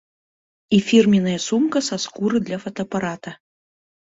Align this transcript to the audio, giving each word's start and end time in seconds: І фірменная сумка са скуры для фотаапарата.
І 0.77 0.79
фірменная 0.87 1.35
сумка 1.47 1.83
са 1.89 2.01
скуры 2.07 2.37
для 2.49 2.57
фотаапарата. 2.65 3.37